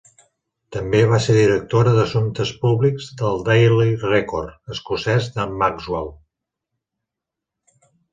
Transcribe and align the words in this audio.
També 0.75 0.99
va 1.09 1.17
ser 1.25 1.33
directora 1.33 1.91
d'assumptes 1.97 2.53
públics 2.63 3.09
del 3.19 3.43
"Daily 3.49 3.91
Record" 4.05 4.73
escocès 4.77 5.29
de 5.37 5.45
Maxwell. 5.65 6.11